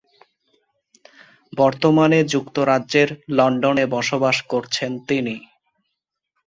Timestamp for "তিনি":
5.07-5.35